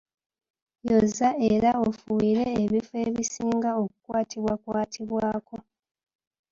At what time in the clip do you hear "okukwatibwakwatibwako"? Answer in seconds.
3.83-5.55